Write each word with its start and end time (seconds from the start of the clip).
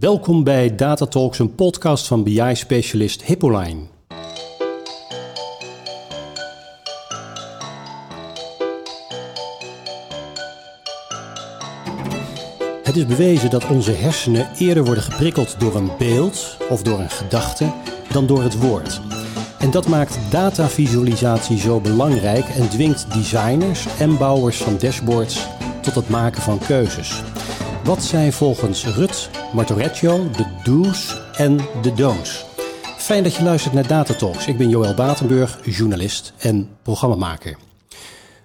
Welkom 0.00 0.44
bij 0.44 0.74
Data 0.74 1.06
Talks, 1.06 1.38
een 1.38 1.54
podcast 1.54 2.06
van 2.06 2.22
BI-specialist 2.22 3.22
Hippoline. 3.22 3.80
Het 12.82 12.96
is 12.96 13.06
bewezen 13.06 13.50
dat 13.50 13.66
onze 13.68 13.92
hersenen 13.92 14.48
eerder 14.58 14.84
worden 14.84 15.02
geprikkeld 15.02 15.60
door 15.60 15.74
een 15.74 15.90
beeld 15.98 16.56
of 16.68 16.82
door 16.82 16.98
een 16.98 17.10
gedachte 17.10 17.72
dan 18.12 18.26
door 18.26 18.42
het 18.42 18.58
woord. 18.58 19.00
En 19.58 19.70
dat 19.70 19.88
maakt 19.88 20.18
datavisualisatie 20.30 21.58
zo 21.58 21.80
belangrijk 21.80 22.44
en 22.44 22.68
dwingt 22.68 23.12
designers 23.12 23.86
en 23.98 24.18
bouwers 24.18 24.56
van 24.56 24.78
dashboards 24.78 25.46
tot 25.82 25.94
het 25.94 26.08
maken 26.08 26.42
van 26.42 26.58
keuzes. 26.58 27.22
Wat 27.84 28.02
zijn 28.02 28.32
volgens 28.32 28.86
Rut 28.86 29.30
Martorecchio 29.52 30.30
de 30.30 30.44
do's 30.64 31.20
en 31.32 31.56
de 31.82 31.92
don'ts? 31.94 32.44
Fijn 32.96 33.22
dat 33.22 33.34
je 33.34 33.42
luistert 33.42 33.74
naar 33.74 33.86
Data 33.86 34.14
Talks. 34.14 34.46
Ik 34.46 34.56
ben 34.56 34.68
Joël 34.68 34.94
Batenburg, 34.94 35.60
journalist 35.64 36.32
en 36.38 36.68
programmamaker. 36.82 37.56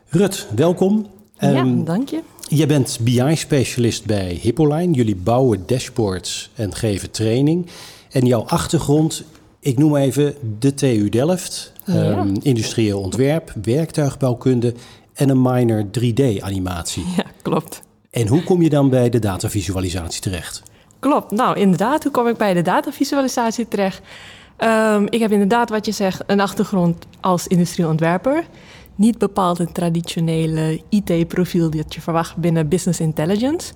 Rut, 0.08 0.48
welkom. 0.56 1.08
Ja, 1.40 1.62
um, 1.62 1.84
dank 1.84 2.10
je. 2.10 2.22
Je 2.48 2.66
bent 2.66 2.98
BI-specialist 3.02 4.06
bij 4.06 4.40
Hippoline. 4.42 4.94
Jullie 4.94 5.16
bouwen 5.16 5.64
dashboards 5.66 6.52
en 6.56 6.76
geven 6.76 7.12
training. 7.12 7.68
En 8.12 8.26
jouw 8.26 8.44
achtergrond, 8.44 9.24
ik 9.60 9.78
noem 9.78 9.96
even 9.96 10.36
de 10.60 10.74
TU 10.74 11.10
Delft, 11.10 11.74
ja. 11.86 12.20
um, 12.20 12.34
industrieel 12.42 13.00
ontwerp, 13.00 13.54
werktuigbouwkunde 13.64 14.74
en 15.14 15.30
een 15.30 15.42
minor 15.42 15.84
3D-animatie. 15.84 17.04
Ja, 17.18 17.26
klopt. 17.42 17.82
En 18.16 18.28
hoe 18.28 18.44
kom 18.44 18.62
je 18.62 18.70
dan 18.70 18.90
bij 18.90 19.10
de 19.10 19.20
datavisualisatie 19.20 20.22
terecht? 20.22 20.64
Klopt. 21.00 21.32
Nou, 21.32 21.58
inderdaad, 21.58 22.04
hoe 22.04 22.12
kom 22.12 22.28
ik 22.28 22.38
bij 22.38 22.54
de 22.54 22.62
datavisualisatie 22.62 23.68
terecht? 23.68 24.02
Um, 24.60 25.08
ik 25.10 25.20
heb 25.20 25.32
inderdaad, 25.32 25.70
wat 25.70 25.86
je 25.86 25.92
zegt, 25.92 26.24
een 26.28 26.40
achtergrond 26.40 27.06
als 27.22 27.48
industrieel 27.48 27.90
ontwerper. 27.90 28.44
Niet 28.96 29.18
bepaald 29.18 29.60
een 29.60 29.72
traditionele 29.72 30.82
IT-profiel 30.90 31.70
dat 31.70 31.94
je 31.94 32.02
verwacht 32.02 32.38
binnen 32.38 32.68
business 32.68 33.00
intelligence. 33.00 33.74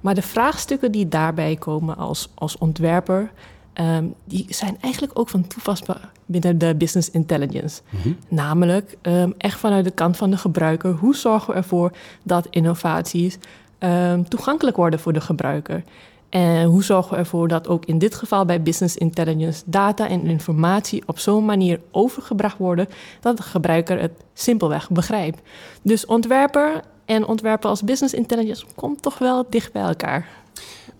Maar 0.00 0.14
de 0.14 0.22
vraagstukken 0.22 0.92
die 0.92 1.08
daarbij 1.08 1.56
komen 1.56 1.96
als, 1.96 2.28
als 2.34 2.58
ontwerper, 2.58 3.30
um, 3.74 4.14
die 4.24 4.46
zijn 4.48 4.76
eigenlijk 4.80 5.18
ook 5.18 5.28
van 5.28 5.46
toepasbaar 5.46 6.10
binnen 6.26 6.58
de 6.58 6.74
business 6.74 7.10
intelligence. 7.10 7.80
Mm 7.90 8.00
-hmm. 8.02 8.16
Namelijk 8.28 8.96
um, 9.02 9.34
echt 9.38 9.58
vanuit 9.58 9.84
de 9.84 9.90
kant 9.90 10.16
van 10.16 10.30
de 10.30 10.36
gebruiker. 10.36 10.92
Hoe 10.92 11.16
zorgen 11.16 11.50
we 11.50 11.56
ervoor 11.56 11.92
dat 12.22 12.46
innovaties 12.50 13.38
um, 13.78 14.28
toegankelijk 14.28 14.76
worden 14.76 15.00
voor 15.00 15.12
de 15.12 15.20
gebruiker? 15.20 15.82
En 16.28 16.64
hoe 16.64 16.84
zorgen 16.84 17.12
we 17.12 17.18
ervoor 17.18 17.48
dat 17.48 17.68
ook 17.68 17.84
in 17.84 17.98
dit 17.98 18.14
geval 18.14 18.44
bij 18.44 18.62
business 18.62 18.96
intelligence 18.96 19.62
data 19.66 20.08
en 20.08 20.26
informatie 20.26 21.02
op 21.06 21.18
zo'n 21.18 21.44
manier 21.44 21.80
overgebracht 21.90 22.58
worden 22.58 22.88
dat 23.20 23.36
de 23.36 23.42
gebruiker 23.42 24.00
het 24.00 24.12
simpelweg 24.34 24.90
begrijpt? 24.90 25.40
Dus 25.82 26.06
ontwerper 26.06 26.80
en 27.04 27.26
ontwerpen 27.26 27.70
als 27.70 27.82
business 27.82 28.14
intelligence 28.14 28.64
komt 28.74 29.02
toch 29.02 29.18
wel 29.18 29.46
dicht 29.50 29.72
bij 29.72 29.82
elkaar. 29.82 30.28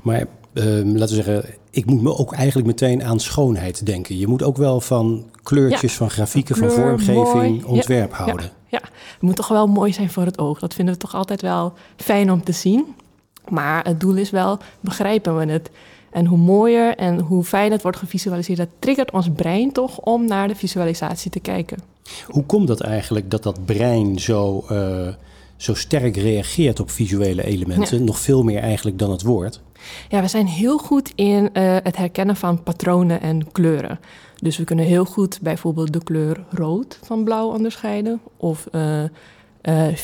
Maar 0.03 0.27
um, 0.53 0.97
laten 0.97 1.17
we 1.17 1.23
zeggen, 1.23 1.45
ik 1.71 1.87
moet 1.87 2.03
me 2.03 2.17
ook 2.17 2.33
eigenlijk 2.33 2.67
meteen 2.67 3.05
aan 3.05 3.21
schoonheid 3.21 3.87
denken. 3.87 4.19
Je 4.19 4.27
moet 4.27 4.43
ook 4.43 4.57
wel 4.57 4.81
van 4.81 5.31
kleurtjes, 5.43 5.91
ja, 5.93 5.99
van 5.99 6.11
grafieken, 6.11 6.55
kleur, 6.55 6.71
van 6.71 6.83
vormgeving, 6.83 7.63
mooi. 7.63 7.65
ontwerp 7.65 8.11
ja, 8.11 8.17
houden. 8.17 8.51
Het 9.17 9.25
moet 9.25 9.37
toch 9.37 9.49
wel 9.49 9.67
mooi 9.67 9.93
zijn 9.93 10.11
voor 10.11 10.25
het 10.25 10.39
oog. 10.39 10.59
Dat 10.59 10.75
vinden 10.75 10.95
we 10.95 11.01
toch 11.01 11.15
altijd 11.15 11.43
wel 11.43 11.73
fijn 11.97 12.33
om 12.33 12.45
te 12.45 12.53
zien. 12.53 12.95
Maar 13.49 13.85
het 13.85 14.01
doel 14.01 14.15
is 14.15 14.31
wel, 14.31 14.59
begrijpen 14.81 15.37
we 15.39 15.53
het? 15.53 15.71
En 16.11 16.27
hoe 16.27 16.39
mooier 16.39 16.97
en 16.97 17.21
hoe 17.21 17.45
fijn 17.45 17.73
het 17.73 17.83
wordt 17.83 17.99
gevisualiseerd, 17.99 18.59
dat 18.59 18.69
triggert 18.79 19.11
ons 19.11 19.29
brein 19.37 19.73
toch 19.73 19.99
om 19.99 20.27
naar 20.27 20.49
de 20.49 20.55
visualisatie 20.55 21.31
te 21.31 21.41
kijken. 21.41 21.79
Hoe 22.27 22.45
komt 22.45 22.67
dat 22.69 22.81
eigenlijk 22.81 23.31
dat 23.31 23.43
dat 23.43 23.65
brein 23.65 24.19
zo, 24.19 24.65
uh, 24.71 25.09
zo 25.57 25.75
sterk 25.75 26.17
reageert 26.17 26.81
op 26.81 26.91
visuele 26.91 27.45
elementen? 27.45 27.99
Ja. 27.99 28.05
Nog 28.05 28.19
veel 28.19 28.43
meer 28.43 28.61
eigenlijk 28.61 28.99
dan 28.99 29.11
het 29.11 29.23
woord? 29.23 29.61
Ja, 30.09 30.21
we 30.21 30.29
zijn 30.29 30.47
heel 30.47 30.79
goed 30.79 31.13
in 31.15 31.51
uh, 31.53 31.77
het 31.83 31.97
herkennen 31.97 32.37
van 32.37 32.63
patronen 32.63 33.21
en 33.21 33.53
kleuren. 33.53 34.01
Dus 34.37 34.57
we 34.57 34.65
kunnen 34.65 34.85
heel 34.85 35.05
goed 35.05 35.39
bijvoorbeeld 35.43 35.93
de 35.93 36.03
kleur 36.05 36.45
rood 36.51 36.99
van 37.03 37.25
blauw 37.25 37.49
onderscheiden. 37.49 38.21
Of 38.37 38.67
uh, 38.73 39.03
uh, 39.03 39.09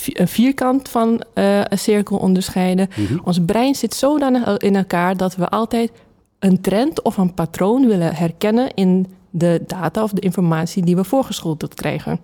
een 0.06 0.28
vierkant 0.28 0.88
van 0.88 1.24
een 1.34 1.78
cirkel 1.78 2.16
onderscheiden. 2.16 2.88
Mm 2.96 3.06
-hmm. 3.06 3.20
Ons 3.24 3.40
brein 3.46 3.74
zit 3.74 3.94
zodanig 3.94 4.56
in 4.56 4.76
elkaar 4.76 5.16
dat 5.16 5.36
we 5.36 5.48
altijd 5.48 5.90
een 6.38 6.60
trend 6.60 7.02
of 7.02 7.16
een 7.16 7.34
patroon 7.34 7.86
willen 7.86 8.14
herkennen 8.14 8.74
in 8.74 9.06
de 9.30 9.62
data 9.66 10.02
of 10.02 10.10
de 10.10 10.20
informatie 10.20 10.84
die 10.84 10.96
we 10.96 11.04
voorgeschoteld 11.04 11.74
krijgen. 11.74 12.20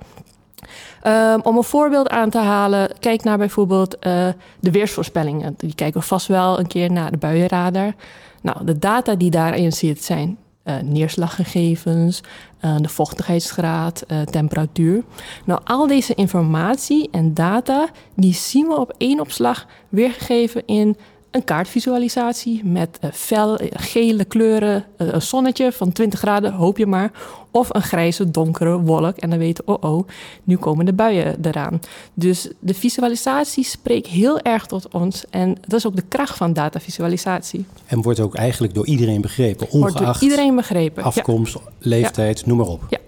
Um, 1.06 1.40
om 1.42 1.56
een 1.56 1.64
voorbeeld 1.64 2.08
aan 2.08 2.30
te 2.30 2.38
halen, 2.38 2.90
kijk 3.00 3.24
naar 3.24 3.38
bijvoorbeeld 3.38 3.96
uh, 4.06 4.28
de 4.60 4.70
weersvoorspellingen. 4.70 5.54
Die 5.56 5.74
kijken 5.74 6.00
we 6.00 6.06
vast 6.06 6.26
wel 6.26 6.58
een 6.58 6.66
keer 6.66 6.92
naar 6.92 7.10
de 7.10 7.16
buienradar. 7.16 7.94
Nou, 8.42 8.64
de 8.64 8.78
data 8.78 9.14
die 9.14 9.30
daarin 9.30 9.72
zit 9.72 10.04
zijn 10.04 10.38
uh, 10.64 10.74
neerslaggegevens, 10.82 12.20
uh, 12.60 12.76
de 12.76 12.88
vochtigheidsgraad, 12.88 14.04
temperatuur. 14.30 15.02
Nou, 15.44 15.60
al 15.64 15.86
deze 15.86 16.14
informatie 16.14 17.08
en 17.12 17.34
data, 17.34 17.88
die 18.14 18.34
zien 18.34 18.66
we 18.66 18.76
op 18.76 18.94
één 18.96 19.20
opslag 19.20 19.66
weergegeven 19.88 20.62
in 20.66 20.96
een 21.30 21.44
kaartvisualisatie 21.44 22.64
met 22.64 22.98
uh, 23.04 23.10
fel, 23.12 23.58
gele 23.70 24.24
kleuren, 24.24 24.84
uh, 24.98 25.12
een 25.12 25.22
zonnetje 25.22 25.72
van 25.72 25.92
20 25.92 26.18
graden, 26.18 26.52
hoop 26.52 26.78
je 26.78 26.86
maar. 26.86 27.10
Of 27.50 27.74
een 27.74 27.82
grijze, 27.82 28.30
donkere 28.30 28.80
wolk. 28.80 29.16
En 29.16 29.30
dan 29.30 29.38
weten 29.38 29.64
we, 29.66 29.78
oh 29.80 29.92
oh, 29.92 30.08
nu 30.44 30.56
komen 30.56 30.84
de 30.84 30.92
buien 30.92 31.36
eraan. 31.46 31.80
Dus 32.14 32.48
de 32.58 32.74
visualisatie 32.74 33.64
spreekt 33.64 34.06
heel 34.06 34.40
erg 34.40 34.66
tot 34.66 34.88
ons. 34.88 35.24
En 35.30 35.56
dat 35.60 35.78
is 35.78 35.86
ook 35.86 35.96
de 35.96 36.04
kracht 36.08 36.36
van 36.36 36.52
datavisualisatie. 36.52 37.64
En 37.86 38.02
wordt 38.02 38.20
ook 38.20 38.34
eigenlijk 38.34 38.74
door 38.74 38.86
iedereen 38.86 39.20
begrepen, 39.20 39.66
ongeacht 39.70 39.98
wordt 39.98 40.20
door 40.20 40.30
iedereen 40.30 40.56
begrepen. 40.56 41.02
afkomst, 41.02 41.54
ja. 41.54 41.60
leeftijd, 41.78 42.38
ja. 42.40 42.46
noem 42.46 42.56
maar 42.56 42.66
op. 42.66 42.82
Ja, 42.88 42.98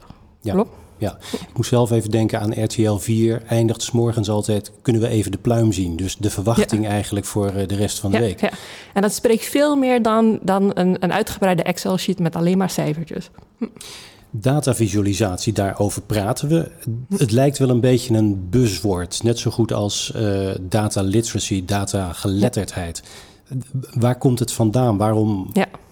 ja. 0.41 0.53
klopt. 0.53 0.71
Ja, 0.71 0.80
ik 1.09 1.57
moest 1.57 1.69
zelf 1.69 1.91
even 1.91 2.11
denken 2.11 2.41
aan 2.41 2.65
RTL 2.65 2.97
4. 2.97 3.43
Eindigt 3.47 3.83
s 3.83 3.91
morgens 3.91 4.29
altijd, 4.29 4.73
kunnen 4.83 5.03
we 5.03 5.09
even 5.09 5.31
de 5.31 5.39
pluim 5.39 5.73
zien. 5.73 5.97
Dus 5.97 6.17
de 6.17 6.31
verwachting 6.31 6.85
ja. 6.85 6.91
eigenlijk 6.91 7.27
voor 7.27 7.53
de 7.67 7.75
rest 7.75 7.99
van 7.99 8.11
de 8.11 8.17
ja, 8.17 8.23
week. 8.23 8.41
Ja. 8.41 8.51
En 8.95 9.03
dat 9.03 9.13
spreekt 9.13 9.45
veel 9.45 9.77
meer 9.77 10.03
dan, 10.03 10.39
dan 10.43 10.71
een, 10.75 10.97
een 11.01 11.13
uitgebreide 11.13 11.63
Excel-sheet 11.63 12.19
met 12.19 12.37
alleen 12.37 12.59
maar 12.59 12.71
cijfertjes. 12.71 13.31
Hm. 13.59 13.67
Datavisualisatie, 14.31 15.53
daarover 15.53 16.03
praten 16.03 16.49
we. 16.49 16.71
Het 17.17 17.31
lijkt 17.31 17.59
wel 17.59 17.69
een 17.69 17.81
beetje 17.81 18.15
een 18.15 18.49
buzzwoord. 18.51 19.23
Net 19.23 19.39
zo 19.39 19.51
goed 19.51 19.73
als 19.73 20.13
uh, 20.17 20.51
data 20.61 21.03
literacy, 21.03 21.65
data 21.65 22.13
geletterdheid. 22.13 23.03
Waar 23.95 24.19
komt 24.19 24.39
het 24.39 24.53
vandaan? 24.53 24.97
Waarom... 24.97 25.51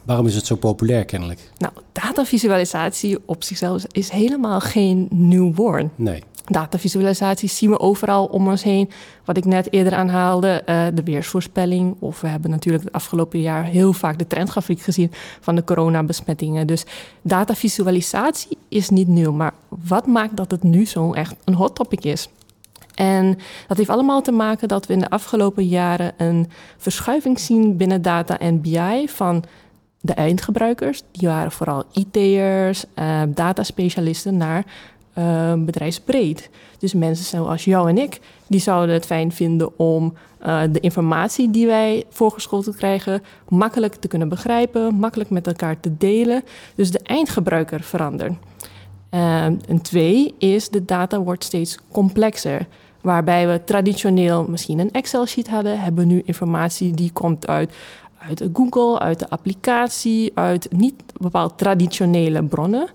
Waarom 0.08 0.26
is 0.26 0.34
het 0.34 0.46
zo 0.46 0.56
populair 0.56 1.04
kennelijk? 1.04 1.50
Nou, 1.58 1.72
datavisualisatie 1.92 3.18
op 3.24 3.44
zichzelf 3.44 3.84
is 3.90 4.10
helemaal 4.10 4.60
geen 4.60 5.06
nieuw 5.10 5.54
woord. 5.54 5.86
Nee. 5.94 6.22
Datavisualisatie 6.44 7.48
zien 7.48 7.70
we 7.70 7.78
overal 7.78 8.26
om 8.26 8.48
ons 8.48 8.62
heen. 8.62 8.90
Wat 9.24 9.36
ik 9.36 9.44
net 9.44 9.72
eerder 9.72 9.94
aanhaalde, 9.94 10.62
uh, 10.66 10.86
de 10.94 11.02
weersvoorspelling. 11.02 11.96
Of 11.98 12.20
we 12.20 12.28
hebben 12.28 12.50
natuurlijk 12.50 12.84
het 12.84 12.92
afgelopen 12.92 13.40
jaar 13.40 13.64
heel 13.64 13.92
vaak 13.92 14.18
de 14.18 14.26
trendgrafiek 14.26 14.80
gezien 14.80 15.12
van 15.40 15.54
de 15.54 15.64
coronabesmettingen. 15.64 16.66
Dus 16.66 16.84
datavisualisatie 17.22 18.58
is 18.68 18.88
niet 18.88 19.08
nieuw. 19.08 19.32
Maar 19.32 19.52
wat 19.68 20.06
maakt 20.06 20.36
dat 20.36 20.50
het 20.50 20.62
nu 20.62 20.86
zo 20.86 21.12
echt 21.12 21.34
een 21.44 21.54
hot 21.54 21.74
topic 21.74 22.04
is? 22.04 22.28
En 22.94 23.38
dat 23.66 23.76
heeft 23.76 23.90
allemaal 23.90 24.22
te 24.22 24.32
maken 24.32 24.68
dat 24.68 24.86
we 24.86 24.92
in 24.92 24.98
de 24.98 25.10
afgelopen 25.10 25.66
jaren 25.66 26.12
een 26.16 26.50
verschuiving 26.76 27.38
zien 27.38 27.76
binnen 27.76 28.02
data 28.02 28.38
en 28.38 28.60
BI 28.60 29.08
van 29.08 29.44
de 30.00 30.12
eindgebruikers, 30.12 31.02
die 31.10 31.28
waren 31.28 31.52
vooral 31.52 31.84
IT'ers, 31.92 32.84
uh, 32.98 33.22
dataspecialisten, 33.28 34.36
naar 34.36 34.64
uh, 35.18 35.52
bedrijfsbreed. 35.54 36.50
Dus 36.78 36.94
mensen 36.94 37.24
zoals 37.24 37.64
jou 37.64 37.88
en 37.88 37.98
ik, 37.98 38.20
die 38.46 38.60
zouden 38.60 38.94
het 38.94 39.06
fijn 39.06 39.32
vinden 39.32 39.78
om 39.78 40.14
uh, 40.46 40.60
de 40.70 40.80
informatie 40.80 41.50
die 41.50 41.66
wij 41.66 42.04
voorgeschoteld 42.10 42.76
krijgen 42.76 43.22
makkelijk 43.48 43.94
te 43.94 44.08
kunnen 44.08 44.28
begrijpen, 44.28 44.94
makkelijk 44.94 45.30
met 45.30 45.46
elkaar 45.46 45.80
te 45.80 45.96
delen. 45.96 46.42
Dus 46.74 46.90
de 46.90 47.00
eindgebruiker 47.02 47.80
verandert. 47.80 48.32
en 49.10 49.82
twee 49.82 50.34
is, 50.38 50.68
de 50.68 50.84
data 50.84 51.20
wordt 51.20 51.44
steeds 51.44 51.78
complexer. 51.92 52.66
Waarbij 53.00 53.48
we 53.48 53.64
traditioneel 53.64 54.44
misschien 54.48 54.78
een 54.78 54.92
Excel-sheet 54.92 55.48
hadden, 55.48 55.80
hebben 55.80 56.06
we 56.06 56.12
nu 56.12 56.22
informatie 56.24 56.94
die 56.94 57.12
komt 57.12 57.46
uit 57.46 57.72
uit 58.18 58.48
Google, 58.52 58.98
uit 58.98 59.18
de 59.18 59.30
applicatie, 59.30 60.30
uit 60.34 60.68
niet 60.72 60.94
bepaald 61.16 61.58
traditionele 61.58 62.44
bronnen. 62.44 62.88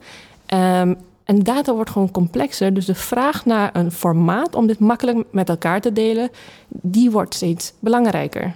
Um, 0.54 0.98
en 1.24 1.44
data 1.44 1.74
wordt 1.74 1.90
gewoon 1.90 2.12
complexer, 2.12 2.74
dus 2.74 2.86
de 2.86 2.96
vraag 2.96 3.46
naar 3.46 3.70
een 3.74 3.92
formaat 3.92 4.56
om 4.56 4.68
dit 4.68 4.80
makkelijk 4.80 5.24
met 5.32 5.50
elkaar 5.50 5.82
te 5.82 5.92
delen, 5.92 6.30
die 6.68 7.12
wordt 7.12 7.34
steeds 7.34 7.74
belangrijker. 7.80 8.56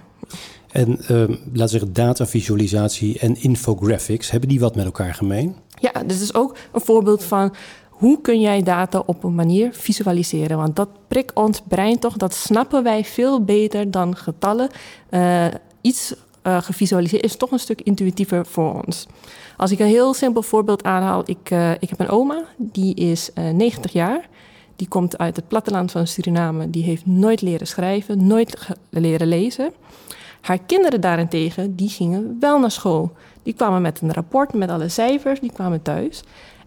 En 0.68 0.98
uh, 1.10 1.36
laten 1.52 1.68
zeggen, 1.68 1.92
datavisualisatie 1.92 3.18
en 3.18 3.42
infographics, 3.42 4.30
hebben 4.30 4.48
die 4.48 4.60
wat 4.60 4.74
met 4.74 4.84
elkaar 4.84 5.14
gemeen? 5.14 5.56
Ja, 5.78 5.92
dit 5.92 6.20
is 6.20 6.34
ook 6.34 6.56
een 6.72 6.80
voorbeeld 6.80 7.24
van 7.24 7.54
hoe 7.88 8.20
kun 8.20 8.40
jij 8.40 8.62
data 8.62 9.02
op 9.06 9.24
een 9.24 9.34
manier 9.34 9.72
visualiseren? 9.72 10.56
Want 10.56 10.76
dat 10.76 10.88
prikt 11.08 11.34
ons 11.34 11.62
brein 11.68 11.98
toch, 11.98 12.16
dat 12.16 12.34
snappen 12.34 12.82
wij 12.82 13.04
veel 13.04 13.44
beter 13.44 13.90
dan 13.90 14.16
getallen. 14.16 14.68
Uh, 15.10 15.46
iets 15.80 16.14
uh, 16.42 16.62
gevisualiseerd 16.62 17.24
is 17.24 17.36
toch 17.36 17.50
een 17.50 17.58
stuk 17.58 17.80
intuïtiever 17.80 18.46
voor 18.46 18.82
ons. 18.86 19.06
Als 19.56 19.70
ik 19.70 19.78
een 19.78 19.86
heel 19.86 20.14
simpel 20.14 20.42
voorbeeld 20.42 20.84
aanhaal, 20.84 21.22
ik, 21.24 21.50
uh, 21.50 21.70
ik 21.70 21.88
heb 21.88 22.00
een 22.00 22.08
oma, 22.08 22.44
die 22.56 22.94
is 22.94 23.30
90 23.34 23.92
jaar. 23.92 24.28
Die 24.76 24.88
komt 24.88 25.18
uit 25.18 25.36
het 25.36 25.48
platteland 25.48 25.90
van 25.90 26.06
Suriname. 26.06 26.70
Die 26.70 26.82
heeft 26.82 27.06
nooit 27.06 27.42
leren 27.42 27.66
schrijven, 27.66 28.26
nooit 28.26 28.68
leren 28.90 29.26
lezen. 29.26 29.72
Haar 30.40 30.58
kinderen 30.58 31.00
daarentegen, 31.00 31.76
die 31.76 31.88
gingen 31.88 32.36
wel 32.40 32.58
naar 32.58 32.70
school. 32.70 33.12
Die 33.42 33.54
kwamen 33.54 33.82
met 33.82 34.00
een 34.00 34.12
rapport 34.12 34.52
met 34.52 34.70
alle 34.70 34.88
cijfers, 34.88 35.40
die 35.40 35.52
kwamen 35.52 35.82
thuis. 35.82 36.22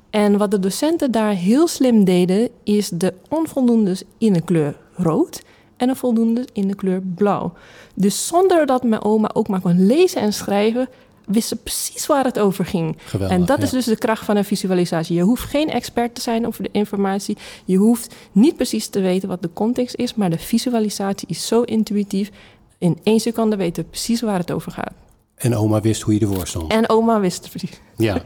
En 0.10 0.38
wat 0.38 0.52
de 0.52 0.60
docenten 0.60 1.12
daar 1.12 1.34
heel 1.34 1.68
slim 1.68 2.04
deden, 2.04 2.50
is 2.64 2.90
de 2.90 3.14
onvoldoendes 3.30 4.04
in 4.18 4.34
de 4.34 4.42
kleur 4.42 4.76
rood 4.96 5.42
en 5.82 5.88
de 5.88 5.96
voldoende 5.96 6.48
in 6.54 6.68
de 6.68 6.76
kleur 6.76 7.02
blauw. 7.02 7.54
Dus 7.94 8.28
zonder 8.28 8.66
dat 8.66 8.84
mijn 8.84 9.04
oma 9.04 9.30
ook 9.34 9.48
maar 9.48 9.62
kon 9.62 9.86
lezen 9.86 10.22
en 10.22 10.34
schrijven, 10.34 10.90
wist 11.26 11.48
ze 11.48 11.56
precies 11.56 12.06
waar 12.06 12.24
het 12.24 12.40
over 12.40 12.66
ging. 12.66 12.98
Geweldig, 13.06 13.38
en 13.38 13.46
dat 13.46 13.62
is 13.62 13.70
dus 13.70 13.86
de 13.86 13.98
kracht 13.98 14.26
van 14.26 14.38
een 14.38 14.46
visualisatie. 14.46 15.16
Je 15.16 15.22
hoeft 15.22 15.44
geen 15.44 15.70
expert 15.70 16.16
te 16.16 16.22
zijn 16.22 16.48
over 16.48 16.64
de 16.64 16.70
informatie. 16.72 17.38
Je 17.66 17.78
hoeft 17.78 18.16
niet 18.32 18.56
precies 18.56 18.88
te 18.88 19.00
weten 19.02 19.30
wat 19.30 19.42
de 19.42 19.50
context 19.54 19.96
is, 19.96 20.16
maar 20.16 20.30
de 20.30 20.38
visualisatie 20.38 21.28
is 21.28 21.48
zo 21.48 21.62
intuïtief. 21.62 22.30
In 22.78 22.98
één 23.04 23.20
seconde 23.20 23.56
weten 23.56 23.84
we 23.84 23.90
precies 23.90 24.22
waar 24.22 24.40
het 24.40 24.52
over 24.52 24.72
gaat. 24.72 24.94
En 25.36 25.56
oma 25.56 25.82
wist 25.82 26.02
hoe 26.02 26.14
je 26.14 26.20
ervoor 26.20 26.48
stond. 26.48 26.72
En 26.72 26.90
oma 26.90 27.20
wist 27.20 27.44
het 27.44 27.50
precies. 27.50 27.82
Ja. 27.98 28.22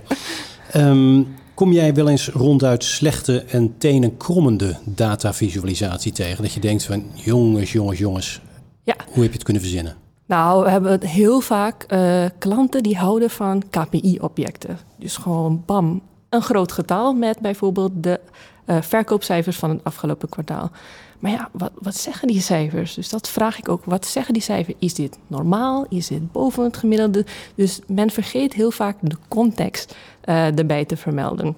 um, 0.75 1.27
Kom 1.55 1.71
jij 1.71 1.93
wel 1.93 2.09
eens 2.09 2.29
ronduit 2.29 2.83
slechte 2.83 3.43
en 3.43 3.77
tenenkrommende 3.77 4.77
datavisualisatie 4.85 6.11
tegen? 6.11 6.43
Dat 6.43 6.53
je 6.53 6.59
denkt 6.59 6.83
van 6.83 7.03
jongens, 7.13 7.71
jongens, 7.71 7.99
jongens, 7.99 8.41
ja. 8.83 8.95
hoe 9.05 9.21
heb 9.21 9.27
je 9.31 9.33
het 9.33 9.43
kunnen 9.43 9.61
verzinnen? 9.61 9.95
Nou, 10.25 10.63
we 10.63 10.69
hebben 10.69 11.03
heel 11.03 11.39
vaak 11.39 11.85
uh, 11.93 12.25
klanten 12.39 12.83
die 12.83 12.97
houden 12.97 13.29
van 13.29 13.63
KPI-objecten. 13.69 14.79
Dus 14.99 15.17
gewoon 15.17 15.63
bam, 15.65 16.01
een 16.29 16.41
groot 16.41 16.71
getal 16.71 17.13
met 17.13 17.39
bijvoorbeeld 17.39 17.91
de 17.95 18.19
uh, 18.65 18.81
verkoopcijfers 18.81 19.57
van 19.57 19.69
het 19.69 19.83
afgelopen 19.83 20.29
kwartaal. 20.29 20.71
Maar 21.19 21.31
ja, 21.31 21.49
wat, 21.51 21.71
wat 21.79 21.95
zeggen 21.95 22.27
die 22.27 22.41
cijfers? 22.41 22.93
Dus 22.93 23.09
dat 23.09 23.29
vraag 23.29 23.57
ik 23.57 23.69
ook. 23.69 23.85
Wat 23.85 24.05
zeggen 24.05 24.33
die 24.33 24.43
cijfers? 24.43 24.75
Is 24.79 24.93
dit 24.93 25.17
normaal? 25.27 25.85
Is 25.89 26.07
dit 26.07 26.31
boven 26.31 26.63
het 26.63 26.77
gemiddelde? 26.77 27.25
Dus 27.55 27.79
men 27.87 28.09
vergeet 28.09 28.53
heel 28.53 28.71
vaak 28.71 28.97
de 29.01 29.17
context 29.27 29.95
uh, 30.25 30.57
erbij 30.59 30.85
te 30.85 30.97
vermelden. 30.97 31.55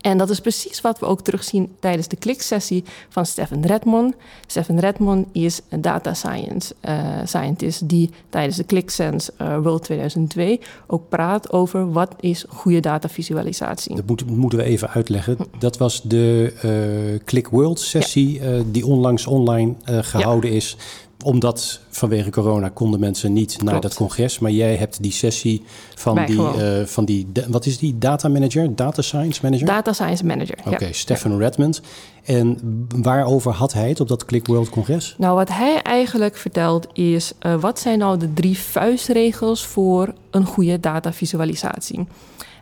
En 0.00 0.18
dat 0.18 0.30
is 0.30 0.40
precies 0.40 0.80
wat 0.80 0.98
we 0.98 1.06
ook 1.06 1.20
terugzien 1.20 1.74
tijdens 1.80 2.08
de 2.08 2.16
kliksessie 2.16 2.84
van 3.08 3.26
Stefan 3.26 3.64
Redmond. 3.66 4.14
Stefan 4.46 4.78
Redmond 4.78 5.26
is 5.32 5.60
een 5.68 5.80
data 5.80 6.14
science 6.14 6.74
uh, 6.88 6.98
scientist 7.24 7.88
die 7.88 8.10
tijdens 8.28 8.56
de 8.56 8.64
ClickSense 8.64 9.32
uh, 9.42 9.58
World 9.58 9.82
2002 9.82 10.60
ook 10.86 11.08
praat 11.08 11.52
over 11.52 11.92
wat 11.92 12.14
is 12.20 12.44
goede 12.48 12.80
datavisualisatie. 12.80 13.96
Dat 13.96 14.06
moet, 14.06 14.26
moeten 14.26 14.58
we 14.58 14.64
even 14.64 14.90
uitleggen. 14.90 15.36
Dat 15.58 15.78
was 15.78 16.02
de 16.02 16.52
uh, 17.14 17.20
Click 17.24 17.48
World 17.48 17.80
sessie 17.80 18.42
ja. 18.42 18.62
die 18.66 18.86
onlangs 18.86 19.26
online 19.26 19.74
gehouden 19.84 20.50
ja. 20.50 20.56
is 20.56 20.76
omdat 21.24 21.80
vanwege 21.90 22.30
corona 22.30 22.68
konden 22.68 23.00
mensen 23.00 23.32
niet 23.32 23.56
Klopt. 23.56 23.72
naar 23.72 23.80
dat 23.80 23.94
congres. 23.94 24.38
Maar 24.38 24.50
jij 24.50 24.76
hebt 24.76 25.02
die 25.02 25.12
sessie 25.12 25.62
van 25.94 26.24
die, 26.24 26.36
uh, 26.36 26.84
van 26.84 27.04
die, 27.04 27.26
wat 27.48 27.66
is 27.66 27.78
die, 27.78 27.98
data 27.98 28.28
manager, 28.28 28.74
data 28.74 29.02
science 29.02 29.40
manager? 29.42 29.66
Data 29.66 29.92
science 29.92 30.26
manager, 30.26 30.56
Oké, 30.58 30.68
okay, 30.68 30.88
ja. 30.88 30.94
Stefan 30.94 31.32
ja. 31.32 31.38
Redmond. 31.38 31.80
En 32.24 32.58
waarover 33.02 33.52
had 33.52 33.72
hij 33.72 33.88
het 33.88 34.00
op 34.00 34.08
dat 34.08 34.24
Click 34.24 34.46
World 34.46 34.68
congres? 34.68 35.14
Nou, 35.18 35.34
wat 35.34 35.48
hij 35.48 35.82
eigenlijk 35.82 36.36
vertelt 36.36 36.86
is, 36.92 37.32
uh, 37.46 37.54
wat 37.60 37.78
zijn 37.78 37.98
nou 37.98 38.18
de 38.18 38.32
drie 38.32 38.58
vuistregels 38.58 39.66
voor 39.66 40.14
een 40.30 40.44
goede 40.44 40.80
datavisualisatie? 40.80 42.06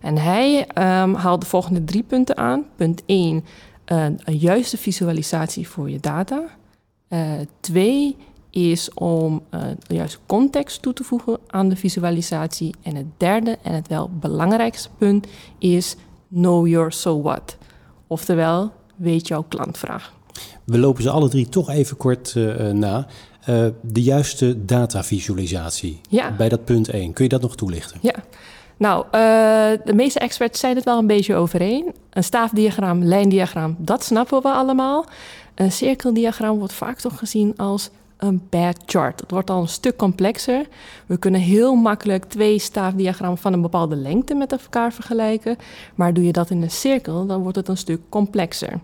En 0.01 0.19
hij 0.19 0.59
um, 0.59 1.15
haalt 1.15 1.41
de 1.41 1.47
volgende 1.47 1.85
drie 1.85 2.03
punten 2.03 2.37
aan. 2.37 2.65
Punt 2.77 3.03
1, 3.07 3.45
uh, 3.93 4.05
een 4.05 4.37
juiste 4.39 4.77
visualisatie 4.77 5.69
voor 5.69 5.91
je 5.91 6.01
data. 6.01 6.45
twee, 7.61 8.17
is 8.57 8.95
om 8.95 9.43
uh, 9.55 9.61
de 9.87 9.95
juiste 9.95 10.19
context 10.27 10.83
toe 10.83 10.93
te 10.93 11.05
voegen 11.05 11.39
aan 11.47 11.69
de 11.69 11.77
visualisatie. 11.77 12.75
En 12.83 12.97
het 12.97 13.07
derde 13.17 13.59
en 13.63 13.75
het 13.75 13.89
wel 13.89 14.11
belangrijkste 14.21 14.89
punt 14.99 15.27
is 15.59 15.97
know 16.29 16.67
your 16.67 16.93
so 16.93 17.23
what. 17.23 17.57
Oftewel, 18.07 18.73
weet 18.97 19.29
jouw 19.29 19.45
klantvraag. 19.49 20.13
We 20.65 20.79
lopen 20.79 21.03
ze 21.03 21.11
alle 21.11 21.29
drie 21.29 21.49
toch 21.49 21.71
even 21.71 21.97
kort 21.97 22.35
uh, 22.37 22.71
na. 22.71 23.07
Uh, 23.49 23.67
de 23.83 24.03
juiste 24.03 24.65
datavisualisatie 24.65 26.01
ja. 26.09 26.33
bij 26.37 26.49
dat 26.49 26.65
punt 26.65 26.89
1. 26.89 27.13
Kun 27.13 27.25
je 27.25 27.31
dat 27.31 27.43
nog 27.43 27.57
toelichten? 27.57 27.99
Ja. 28.03 28.15
Nou, 28.77 29.05
uh, 29.05 29.13
de 29.85 29.95
meeste 29.95 30.19
experts 30.19 30.61
zijn 30.61 30.77
het 30.77 30.85
wel 30.85 30.99
een 30.99 31.07
beetje 31.07 31.35
overeen. 31.35 31.95
Een 32.11 32.25
staafdiagram, 32.25 33.05
lijndiagram, 33.05 33.77
dat 33.79 34.05
snappen 34.05 34.43
we 34.43 34.49
allemaal. 34.49 35.05
Een 35.55 35.73
cirkeldiagram 35.73 36.59
wordt 36.59 36.73
vaak 36.73 36.99
toch 36.99 37.19
gezien 37.19 37.57
als 37.57 37.91
een 38.17 38.47
bad 38.51 38.77
chart. 38.87 39.21
Het 39.21 39.31
wordt 39.31 39.51
al 39.51 39.61
een 39.61 39.69
stuk 39.69 39.97
complexer. 39.97 40.67
We 41.07 41.17
kunnen 41.17 41.41
heel 41.41 41.75
makkelijk 41.75 42.25
twee 42.25 42.59
staafdiagrammen 42.59 43.39
van 43.39 43.53
een 43.53 43.63
bepaalde 43.63 43.97
lengte 43.97 44.35
met 44.35 44.53
elkaar 44.53 44.93
vergelijken. 44.93 45.57
Maar 45.95 46.15
doe 46.15 46.25
je 46.25 46.33
dat 46.33 46.51
in 46.51 46.63
een 46.63 46.71
cirkel, 46.71 47.27
dan 47.27 47.43
wordt 47.43 47.57
het 47.57 47.69
een 47.69 47.77
stuk 47.77 48.01
complexer. 48.09 48.81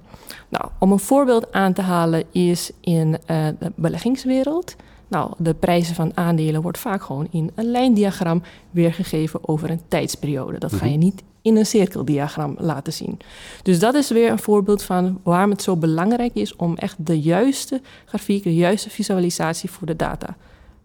Nou, 0.49 0.64
om 0.79 0.93
een 0.93 0.99
voorbeeld 0.99 1.52
aan 1.52 1.73
te 1.73 1.82
halen 1.82 2.25
is 2.31 2.70
in 2.81 3.08
uh, 3.08 3.46
de 3.58 3.73
beleggingswereld. 3.75 4.76
Nou, 5.12 5.31
de 5.38 5.55
prijzen 5.55 5.94
van 5.94 6.12
aandelen 6.14 6.62
wordt 6.62 6.79
vaak 6.79 7.03
gewoon 7.03 7.29
in 7.31 7.50
een 7.55 7.70
lijndiagram 7.70 8.43
weergegeven 8.70 9.49
over 9.49 9.70
een 9.70 9.81
tijdsperiode. 9.88 10.59
Dat 10.59 10.73
ga 10.73 10.85
je 10.85 10.91
mhm. 10.91 11.00
niet 11.00 11.23
in 11.43 11.56
een 11.56 11.67
cirkeldiagram 11.67 12.55
laten 12.59 12.93
zien. 12.93 13.19
Dus 13.62 13.79
dat 13.79 13.94
is 13.94 14.11
weer 14.11 14.31
een 14.31 14.38
voorbeeld 14.38 14.82
van 14.82 15.20
waarom 15.23 15.50
het 15.50 15.62
zo 15.62 15.76
belangrijk 15.76 16.35
is 16.35 16.56
om 16.56 16.76
echt 16.76 16.97
de 17.06 17.20
juiste 17.20 17.81
grafiek, 18.05 18.43
de 18.43 18.55
juiste 18.55 18.91
visualisatie 18.91 19.70
voor 19.70 19.87
de 19.87 19.97
data 19.97 20.37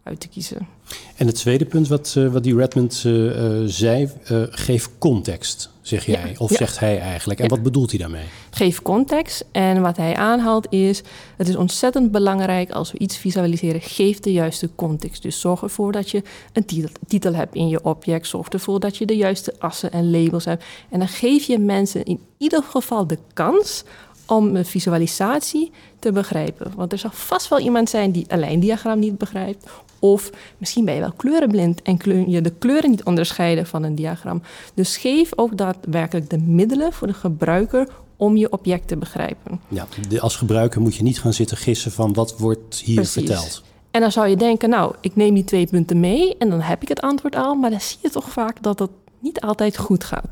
uit 0.08 0.20
te 0.20 0.28
kiezen. 0.28 0.68
En 1.16 1.28
het 1.28 1.36
tweede 1.36 1.66
punt 1.66 1.88
wat, 1.88 2.16
uh, 2.18 2.32
wat 2.32 2.44
die 2.44 2.56
Redmond 2.56 3.04
uh, 3.06 3.62
zei, 3.66 4.10
geef 4.50 4.90
context, 4.98 5.70
zeg 5.82 6.06
jij. 6.06 6.30
Ja, 6.30 6.38
of 6.38 6.50
ja. 6.50 6.56
zegt 6.56 6.80
hij 6.80 7.00
eigenlijk. 7.00 7.40
En 7.40 7.46
ja. 7.46 7.56
wat 7.56 7.64
bedoelt 7.64 7.90
hij 7.90 8.00
daarmee? 8.00 8.26
Geef 8.50 8.82
context. 8.82 9.46
En 9.52 9.82
wat 9.82 9.98
hij 9.98 10.16
aanhaalt 10.16 10.72
is, 10.72 11.02
het 11.38 11.48
is 11.48 11.56
ontzettend 11.56 12.12
belangrijk 12.12 12.72
als 12.72 12.92
we 12.92 12.98
iets 12.98 13.18
visualiseren, 13.18 13.82
geef 13.82 14.20
de 14.20 14.32
juiste 14.32 14.70
context. 14.76 15.22
Dus 15.22 15.40
zorg 15.40 15.62
ervoor 15.62 15.92
dat 15.92 16.10
je 16.10 16.22
een 16.54 16.66
titel, 16.66 16.90
titel 17.08 17.34
hebt 17.34 17.56
in 17.56 17.68
je 17.68 17.84
object. 17.84 18.28
Zorg 18.28 18.48
ervoor 18.48 18.80
dat 18.80 18.98
je 18.98 19.06
de 19.06 19.16
juiste 19.16 19.54
assen 19.60 19.92
en 19.92 20.12
labels 20.12 20.46
hebt. 20.46 20.64
En 20.90 21.00
dan 21.00 21.08
geef 21.08 21.44
je 21.44 21.60
mensen 21.60 22.04
in 22.04 22.20
ieder 22.38 22.64
geval 22.64 23.08
de 23.08 23.18
kans 23.34 23.84
om 24.28 24.56
een 24.56 24.66
visualisatie 24.66 25.72
te 26.00 26.12
begrijpen. 26.12 26.72
Want 26.76 26.92
er 26.92 26.98
zal 26.98 27.12
vast 27.14 27.48
wel 27.48 27.60
iemand 27.60 27.90
zijn 27.90 28.12
die 28.12 28.26
een 28.28 28.40
lijndiagram 28.40 29.00
niet 29.00 29.18
begrijpt. 29.18 29.70
Of 30.00 30.30
misschien 30.58 30.86
ben 30.86 30.94
je 30.94 31.00
wel 31.00 31.14
kleurenblind 31.16 31.82
en 31.82 31.98
kun 31.98 32.30
je 32.30 32.42
de 32.42 32.54
kleuren 32.60 32.90
niet 32.90 33.04
onderscheiden 33.04 33.66
van 33.66 33.84
een 33.84 33.96
diagram. 33.96 34.42
Dus 34.74 34.98
geef 34.98 35.32
ook 35.36 35.58
daadwerkelijk 35.58 36.30
de 36.30 36.38
middelen 36.38 36.94
voor 36.94 37.08
de 37.08 37.14
gebruiker 37.14 37.88
om 38.16 38.38
je 38.38 38.52
object 38.52 38.88
te 38.88 38.98
begrijpen. 38.98 39.60
Ja, 39.68 39.88
als 40.20 40.36
gebruiker 40.36 40.82
moet 40.82 40.96
je 40.96 41.04
niet 41.04 41.20
gaan 41.20 41.34
zitten 41.34 41.58
gissen 41.58 41.92
van 41.92 42.14
wat 42.14 42.38
wordt 42.38 42.76
hier 42.76 42.96
Precies. 42.96 43.14
verteld. 43.14 43.64
En 43.92 44.02
dan 44.02 44.12
zou 44.12 44.28
je 44.28 44.36
denken, 44.36 44.70
nou, 44.70 44.96
ik 45.02 45.16
neem 45.16 45.34
die 45.34 45.44
twee 45.44 45.68
punten 45.68 46.00
mee 46.00 46.38
en 46.38 46.50
dan 46.50 46.62
heb 46.62 46.82
ik 46.82 46.88
het 46.88 47.02
antwoord 47.02 47.36
al. 47.36 47.56
Maar 47.56 47.70
dan 47.70 47.82
zie 47.82 47.98
je 48.02 48.10
toch 48.10 48.30
vaak 48.30 48.64
dat 48.64 48.80
het 48.80 48.90
niet 49.20 49.42
altijd 49.42 49.78
goed 49.78 50.04
gaat. 50.04 50.30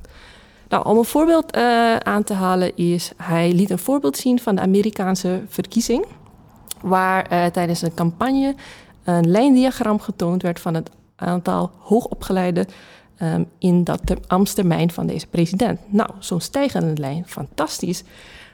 Nou, 0.69 0.85
om 0.85 0.97
een 0.97 1.05
voorbeeld 1.05 1.57
uh, 1.57 1.95
aan 1.95 2.23
te 2.23 2.33
halen 2.33 2.77
is, 2.77 3.11
hij 3.17 3.51
liet 3.51 3.69
een 3.69 3.79
voorbeeld 3.79 4.17
zien 4.17 4.39
van 4.39 4.55
de 4.55 4.61
Amerikaanse 4.61 5.41
verkiezing. 5.47 6.05
Waar 6.81 7.31
uh, 7.31 7.45
tijdens 7.45 7.81
een 7.81 7.93
campagne 7.93 8.55
een 9.05 9.31
lijndiagram 9.31 9.99
getoond 9.99 10.41
werd 10.41 10.59
van 10.59 10.73
het 10.73 10.89
aantal 11.15 11.71
hoogopgeleide 11.79 12.65
um, 13.21 13.45
in 13.57 13.83
dat 13.83 14.01
ambtstermijn 14.27 14.91
van 14.91 15.07
deze 15.07 15.27
president. 15.27 15.79
Nou, 15.87 16.09
zo'n 16.19 16.41
stijgende 16.41 17.01
lijn, 17.01 17.23
fantastisch. 17.27 18.03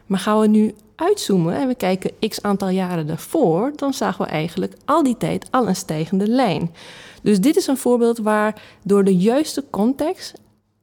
Maar 0.05 0.19
gaan 0.19 0.39
we 0.39 0.47
nu 0.47 0.73
uitzoomen 0.95 1.55
en 1.55 1.67
we 1.67 1.75
kijken 1.75 2.11
x 2.29 2.41
aantal 2.41 2.69
jaren 2.69 3.07
daarvoor, 3.07 3.71
dan 3.75 3.93
zagen 3.93 4.25
we 4.25 4.31
eigenlijk 4.31 4.73
al 4.85 5.03
die 5.03 5.17
tijd 5.17 5.47
al 5.51 5.67
een 5.67 5.75
stijgende 5.75 6.27
lijn. 6.27 6.71
Dus 7.23 7.39
dit 7.41 7.55
is 7.55 7.67
een 7.67 7.77
voorbeeld 7.77 8.17
waar 8.17 8.61
door 8.83 9.03
de 9.03 9.15
juiste 9.17 9.63
context, 9.69 10.33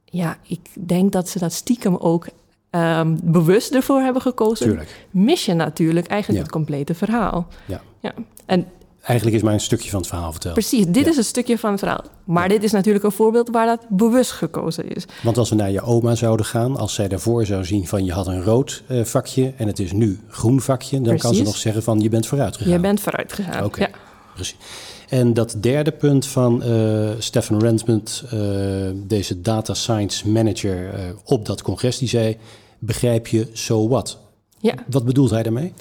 ja, 0.05 0.37
ik 0.47 0.59
denk 0.73 1.11
dat 1.11 1.29
ze 1.29 1.39
dat 1.39 1.53
stiekem 1.53 1.95
ook 1.95 2.27
um, 2.71 3.19
bewust 3.23 3.73
ervoor 3.73 3.99
hebben 4.01 4.21
gekozen, 4.21 4.65
Tuurlijk. 4.67 5.05
mis 5.11 5.45
je 5.45 5.53
natuurlijk 5.53 6.07
eigenlijk 6.07 6.39
Ja. 6.41 6.45
het 6.45 6.55
complete 6.55 6.93
verhaal. 6.95 7.47
Ja. 7.65 7.81
Ja. 7.99 8.13
En 8.45 8.67
eigenlijk 9.01 9.37
is 9.37 9.43
maar 9.43 9.53
een 9.53 9.59
stukje 9.59 9.89
van 9.89 9.99
het 9.99 10.09
verhaal 10.09 10.31
verteld. 10.31 10.53
Precies, 10.53 10.85
dit 10.87 11.07
is 11.07 11.17
een 11.17 11.23
stukje 11.23 11.57
van 11.57 11.71
het 11.71 11.79
verhaal. 11.79 12.03
Maar 12.23 12.49
dit 12.49 12.63
is 12.63 12.71
natuurlijk 12.71 13.05
een 13.05 13.11
voorbeeld 13.11 13.49
waar 13.49 13.65
dat 13.65 13.85
bewust 13.89 14.31
gekozen 14.31 14.95
is. 14.95 15.05
Want 15.23 15.37
als 15.37 15.49
we 15.49 15.55
naar 15.55 15.71
je 15.71 15.81
oma 15.81 16.15
zouden 16.15 16.45
gaan, 16.45 16.77
als 16.77 16.93
zij 16.93 17.07
daarvoor 17.07 17.45
zou 17.45 17.65
zien 17.65 17.87
van 17.87 18.05
je 18.05 18.11
had 18.11 18.27
een 18.27 18.43
rood 18.43 18.83
uh, 18.87 19.03
vakje 19.03 19.53
en 19.57 19.67
het 19.67 19.79
is 19.79 19.91
nu 19.91 20.19
groen 20.27 20.61
vakje, 20.61 21.01
dan 21.01 21.17
kan 21.17 21.33
ze 21.33 21.43
nog 21.43 21.57
zeggen 21.57 21.83
van 21.83 21.99
je 21.99 22.09
bent 22.09 22.27
vooruit 22.27 22.57
gegaan. 22.57 22.73
Je 22.73 22.79
bent 22.79 22.99
vooruit 22.99 23.33
gegaan. 23.33 23.63
Oké, 23.65 23.81
ja. 23.81 23.89
precies. 24.33 24.57
En 25.09 25.33
dat 25.33 25.55
derde 25.59 25.91
punt 25.91 26.25
van 26.25 26.63
uh, 26.65 27.09
Stefan 27.17 27.59
Rensmond, 27.59 28.23
uh, 28.33 28.41
deze 28.95 29.41
data 29.41 29.73
science 29.73 30.29
manager 30.29 30.93
op 31.23 31.45
dat 31.45 31.61
congres, 31.61 31.97
die 31.97 32.07
zei: 32.07 32.37
begrijp 32.79 33.27
je 33.27 33.47
so 33.53 33.87
what? 33.87 34.17
Ja. 34.59 34.73
Wat 34.87 35.05
bedoelt 35.05 35.29
hij 35.29 35.43
daarmee? 35.43 35.73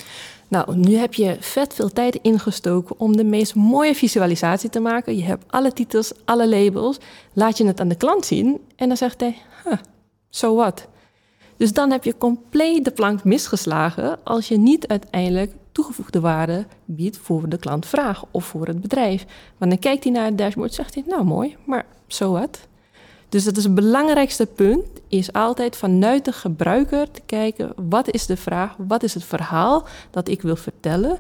Nou, 0.49 0.77
nu 0.77 0.97
heb 0.97 1.15
je 1.15 1.37
vet 1.41 1.75
veel 1.75 1.89
tijd 1.89 2.19
ingestoken 2.23 3.01
om 3.01 3.17
de 3.17 3.25
meest 3.25 3.55
mooie 3.55 3.95
visualisatie 3.95 4.71
te 4.71 4.81
maken. 4.81 5.17
Je 5.17 5.25
hebt 5.25 5.45
alle 5.49 5.73
titels, 5.73 6.13
alle 6.25 6.49
labels. 6.49 6.99
Laat 7.33 7.59
je 7.59 7.67
het 7.67 7.81
aan 7.81 7.89
de 7.89 7.95
klant 7.95 8.27
zien 8.27 8.61
en 8.77 8.89
dan 8.89 8.97
zegt 8.97 9.21
hij, 9.21 9.37
huh, 9.65 9.79
so 10.31 10.55
what? 10.55 10.89
Dus 11.57 11.73
dan 11.73 11.91
heb 11.91 12.05
je 12.05 12.19
compleet 12.19 12.85
de 12.85 12.91
plank 12.91 13.25
misgeslagen 13.25 14.19
als 14.25 14.49
je 14.49 14.59
niet 14.59 14.87
uiteindelijk 14.87 15.53
toegevoegde 15.73 16.21
waarde 16.21 16.67
biedt 16.85 17.17
voor 17.17 17.49
de 17.49 17.59
klantvraag 17.59 18.25
of 18.31 18.45
voor 18.45 18.67
het 18.67 18.81
bedrijf. 18.81 19.25
Want 19.59 19.71
dan 19.71 19.81
kijkt 19.81 20.05
hij 20.05 20.13
naar 20.13 20.25
het 20.25 20.39
dashboard 20.39 20.69
en 20.69 20.75
zegt 20.75 20.95
hij, 20.95 21.05
nou 21.07 21.25
mooi, 21.25 21.57
maar 21.65 21.87
so 22.07 22.31
what? 22.33 22.69
Dus 23.29 23.45
dat 23.45 23.57
is 23.57 23.65
het 23.65 23.75
belangrijkste 23.75 24.47
punt, 24.47 24.85
is 25.09 25.33
altijd 25.33 25.77
vanuit 25.77 26.25
de 26.25 26.33
gebruiker 26.33 27.11
te 27.11 27.21
kijken, 27.27 27.73
wat 27.89 28.11
is 28.11 28.27
de 28.27 28.37
vraag, 28.37 28.75
wat 28.79 29.03
is 29.03 29.15
het 29.15 29.25
verhaal 29.25 29.87
dat 30.11 30.29
ik 30.29 30.43
wil 30.43 30.57
vertellen? 30.57 31.19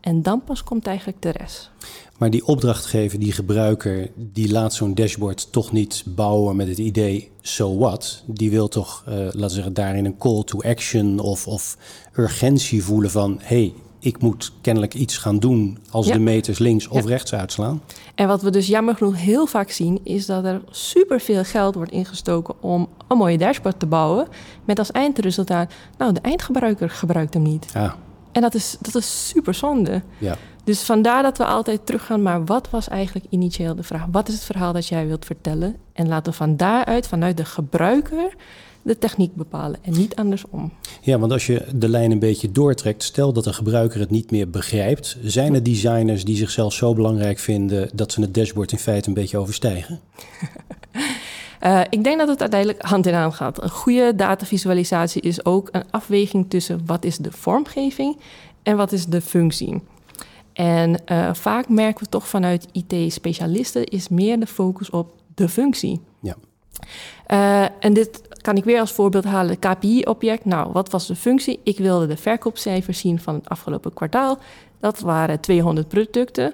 En 0.00 0.22
dan 0.22 0.44
pas 0.44 0.64
komt 0.64 0.86
eigenlijk 0.86 1.22
de 1.22 1.30
rest. 1.30 1.70
Maar 2.18 2.30
die 2.30 2.46
opdrachtgever, 2.46 3.18
die 3.18 3.32
gebruiker, 3.32 4.10
die 4.14 4.52
laat 4.52 4.74
zo'n 4.74 4.94
dashboard 4.94 5.52
toch 5.52 5.72
niet 5.72 6.02
bouwen 6.06 6.56
met 6.56 6.68
het 6.68 6.78
idee, 6.78 7.30
so 7.40 7.78
what? 7.78 8.22
Die 8.26 8.50
wil 8.50 8.68
toch, 8.68 9.04
uh, 9.08 9.14
laten 9.14 9.40
we 9.40 9.48
zeggen, 9.48 9.74
daarin 9.74 10.04
een 10.04 10.18
call 10.18 10.42
to 10.44 10.60
action 10.60 11.18
of, 11.18 11.46
of 11.46 11.76
urgentie 12.14 12.84
voelen 12.84 13.10
van, 13.10 13.38
hey, 13.40 13.72
ik 14.00 14.20
moet 14.20 14.52
kennelijk 14.60 14.94
iets 14.94 15.18
gaan 15.18 15.38
doen 15.38 15.78
als 15.90 16.06
de 16.06 16.18
meters 16.18 16.58
links 16.58 16.88
of 16.88 17.04
rechts 17.06 17.34
uitslaan. 17.34 17.82
En 18.14 18.26
wat 18.26 18.42
we 18.42 18.50
dus 18.50 18.66
jammer 18.66 18.96
genoeg 18.96 19.16
heel 19.16 19.46
vaak 19.46 19.70
zien, 19.70 20.00
is 20.04 20.26
dat 20.26 20.44
er 20.44 20.60
superveel 20.70 21.44
geld 21.44 21.74
wordt 21.74 21.92
ingestoken 21.92 22.62
om 22.62 22.88
een 23.08 23.16
mooie 23.16 23.38
dashboard 23.38 23.78
te 23.78 23.86
bouwen. 23.86 24.28
Met 24.64 24.78
als 24.78 24.90
eindresultaat, 24.90 25.72
nou, 25.98 26.12
de 26.12 26.20
eindgebruiker 26.20 26.90
gebruikt 26.90 27.34
hem 27.34 27.42
niet. 27.42 27.66
Ja. 27.74 27.96
En 28.32 28.40
dat 28.42 28.54
is, 28.54 28.76
dat 28.80 28.94
is 28.94 29.28
super 29.28 29.54
zonde. 29.54 30.02
Ja. 30.18 30.36
Dus 30.64 30.82
vandaar 30.82 31.22
dat 31.22 31.38
we 31.38 31.44
altijd 31.44 31.86
teruggaan, 31.86 32.22
maar 32.22 32.44
wat 32.44 32.70
was 32.70 32.88
eigenlijk 32.88 33.26
initieel 33.28 33.74
de 33.74 33.82
vraag? 33.82 34.06
Wat 34.10 34.28
is 34.28 34.34
het 34.34 34.44
verhaal 34.44 34.72
dat 34.72 34.86
jij 34.86 35.06
wilt 35.06 35.24
vertellen? 35.24 35.76
En 35.92 36.08
laten 36.08 36.32
we 36.32 36.38
van 36.38 36.56
daaruit, 36.56 37.06
vanuit 37.06 37.36
de 37.36 37.44
gebruiker, 37.44 38.34
de 38.82 38.98
techniek 38.98 39.34
bepalen 39.34 39.78
en 39.82 39.92
niet 39.92 40.16
andersom. 40.16 40.72
Ja, 41.00 41.18
want 41.18 41.32
als 41.32 41.46
je 41.46 41.66
de 41.74 41.88
lijn 41.88 42.10
een 42.10 42.18
beetje 42.18 42.52
doortrekt, 42.52 43.02
stel 43.02 43.32
dat 43.32 43.44
de 43.44 43.52
gebruiker 43.52 44.00
het 44.00 44.10
niet 44.10 44.30
meer 44.30 44.50
begrijpt, 44.50 45.18
zijn 45.22 45.54
er 45.54 45.62
designers 45.62 46.24
die 46.24 46.36
zichzelf 46.36 46.72
zo 46.72 46.94
belangrijk 46.94 47.38
vinden 47.38 47.90
dat 47.94 48.12
ze 48.12 48.20
het 48.20 48.34
dashboard 48.34 48.72
in 48.72 48.78
feite 48.78 49.08
een 49.08 49.14
beetje 49.14 49.38
overstijgen? 49.38 50.00
Uh, 51.62 51.80
ik 51.90 52.04
denk 52.04 52.18
dat 52.18 52.28
het 52.28 52.40
uiteindelijk 52.40 52.82
hand 52.82 53.06
in 53.06 53.14
hand 53.14 53.34
gaat. 53.34 53.62
Een 53.62 53.70
goede 53.70 54.14
datavisualisatie 54.14 55.22
is 55.22 55.44
ook 55.44 55.68
een 55.72 55.90
afweging 55.90 56.50
tussen 56.50 56.82
wat 56.86 57.04
is 57.04 57.16
de 57.16 57.32
vormgeving 57.32 58.16
en 58.62 58.76
wat 58.76 58.92
is 58.92 59.06
de 59.06 59.20
functie. 59.20 59.80
En 60.52 61.02
uh, 61.06 61.34
vaak 61.34 61.68
merken 61.68 62.04
we 62.04 62.10
toch 62.10 62.28
vanuit 62.28 62.66
IT-specialisten 62.72 63.84
is 63.84 64.08
meer 64.08 64.40
de 64.40 64.46
focus 64.46 64.90
op 64.90 65.12
de 65.34 65.48
functie. 65.48 66.00
Uh, 67.28 67.62
en 67.62 67.92
dit 67.92 68.22
kan 68.40 68.56
ik 68.56 68.64
weer 68.64 68.80
als 68.80 68.92
voorbeeld 68.92 69.24
halen, 69.24 69.58
KPI-object. 69.58 70.44
Nou, 70.44 70.72
wat 70.72 70.90
was 70.90 71.06
de 71.06 71.16
functie? 71.16 71.60
Ik 71.62 71.78
wilde 71.78 72.06
de 72.06 72.16
verkoopcijfers 72.16 72.98
zien 72.98 73.20
van 73.20 73.34
het 73.34 73.48
afgelopen 73.48 73.92
kwartaal. 73.92 74.38
Dat 74.80 75.00
waren 75.00 75.40
200 75.40 75.88
producten. 75.88 76.52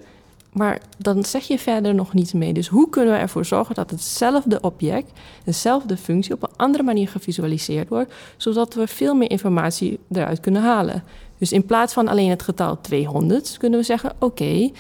Maar 0.53 0.81
dan 0.99 1.25
zeg 1.25 1.47
je 1.47 1.59
verder 1.59 1.95
nog 1.95 2.15
niets 2.15 2.33
mee. 2.33 2.53
Dus 2.53 2.69
hoe 2.69 2.91
kunnen 2.91 3.15
we 3.15 3.21
ervoor 3.21 3.45
zorgen 3.45 3.75
dat 3.75 3.91
hetzelfde 3.91 4.61
object, 4.61 5.13
dezelfde 5.45 5.97
functie, 5.97 6.35
op 6.35 6.43
een 6.43 6.57
andere 6.57 6.83
manier 6.83 7.09
gevisualiseerd 7.09 7.89
wordt, 7.89 8.13
zodat 8.37 8.75
we 8.75 8.87
veel 8.87 9.15
meer 9.15 9.31
informatie 9.31 9.99
eruit 10.13 10.41
kunnen 10.41 10.63
halen? 10.63 11.05
Dus 11.39 11.53
in 11.53 11.67
plaats 11.67 11.93
van 11.93 12.09
alleen 12.09 12.31
het 12.31 12.43
getal 12.43 12.81
200 12.81 13.57
kunnen 13.59 13.79
we 13.79 13.85
zeggen: 13.85 14.13
oké, 14.19 14.71